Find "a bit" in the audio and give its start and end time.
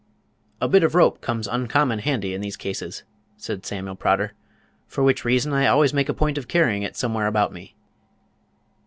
0.59-0.81